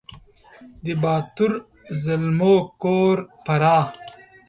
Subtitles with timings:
[0.83, 1.51] د باتور
[2.03, 3.85] زلمو کور فراه